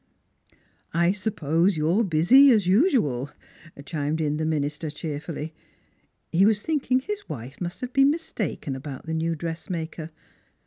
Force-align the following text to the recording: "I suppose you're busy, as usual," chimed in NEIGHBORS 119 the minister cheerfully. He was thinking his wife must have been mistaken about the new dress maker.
"I 0.95 1.11
suppose 1.11 1.77
you're 1.77 2.03
busy, 2.03 2.49
as 2.49 2.65
usual," 2.65 3.29
chimed 3.85 4.19
in 4.19 4.35
NEIGHBORS 4.37 4.37
119 4.37 4.37
the 4.37 4.45
minister 4.45 4.89
cheerfully. 4.89 5.53
He 6.31 6.43
was 6.43 6.59
thinking 6.63 7.01
his 7.01 7.29
wife 7.29 7.61
must 7.61 7.81
have 7.81 7.93
been 7.93 8.09
mistaken 8.09 8.75
about 8.75 9.05
the 9.05 9.13
new 9.13 9.35
dress 9.35 9.69
maker. 9.69 10.09